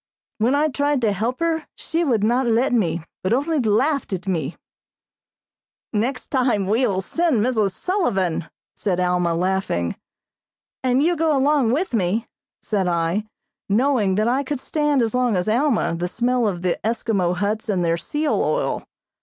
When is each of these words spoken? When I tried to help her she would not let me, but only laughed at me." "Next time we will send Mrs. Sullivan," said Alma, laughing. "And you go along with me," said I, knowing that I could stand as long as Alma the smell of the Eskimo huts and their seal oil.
When 0.39 0.55
I 0.55 0.67
tried 0.67 0.99
to 1.01 1.11
help 1.11 1.41
her 1.41 1.67
she 1.75 2.03
would 2.03 2.23
not 2.23 2.47
let 2.47 2.73
me, 2.73 3.03
but 3.21 3.33
only 3.33 3.59
laughed 3.59 4.11
at 4.13 4.25
me." 4.27 4.57
"Next 5.93 6.31
time 6.31 6.65
we 6.65 6.87
will 6.87 7.01
send 7.03 7.45
Mrs. 7.45 7.73
Sullivan," 7.73 8.49
said 8.75 8.99
Alma, 8.99 9.35
laughing. 9.35 9.95
"And 10.83 11.03
you 11.03 11.15
go 11.15 11.37
along 11.37 11.71
with 11.73 11.93
me," 11.93 12.25
said 12.63 12.87
I, 12.87 13.27
knowing 13.69 14.15
that 14.15 14.27
I 14.27 14.41
could 14.41 14.59
stand 14.59 15.03
as 15.03 15.13
long 15.13 15.35
as 15.35 15.47
Alma 15.47 15.93
the 15.95 16.07
smell 16.07 16.47
of 16.47 16.63
the 16.63 16.79
Eskimo 16.83 17.35
huts 17.35 17.69
and 17.69 17.85
their 17.85 17.95
seal 17.97 18.43
oil. 18.43 18.83